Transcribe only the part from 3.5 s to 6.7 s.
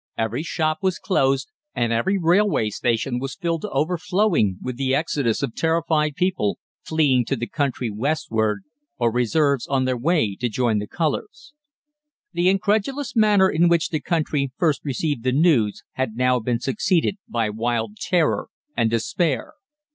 to overflowing with the exodus of terrified people